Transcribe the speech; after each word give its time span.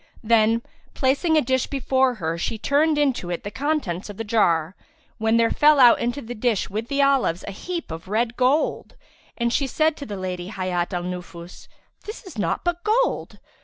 Then, 0.23 0.63
placing 0.95 1.37
a 1.37 1.43
dish 1.43 1.67
before 1.67 2.15
her 2.15 2.35
she 2.35 2.57
turned 2.57 2.97
into 2.97 3.29
it 3.29 3.43
the 3.43 3.51
contents 3.51 4.09
of 4.09 4.17
the 4.17 4.23
jar, 4.23 4.75
when 5.19 5.37
there 5.37 5.51
fell 5.51 5.79
out 5.79 5.99
into 5.99 6.23
the 6.23 6.33
dish 6.33 6.71
with 6.71 6.87
the 6.87 7.03
olives 7.03 7.43
a 7.47 7.51
heap 7.51 7.91
of 7.91 8.07
red 8.07 8.35
gold; 8.35 8.95
and 9.37 9.53
she 9.53 9.67
said 9.67 9.95
to 9.97 10.07
the 10.07 10.17
Lady 10.17 10.47
Hayat 10.47 10.91
al 10.91 11.03
Nufus, 11.03 11.67
"This 12.05 12.23
is 12.25 12.39
naught 12.39 12.63
but 12.63 12.83
gold!" 12.83 13.37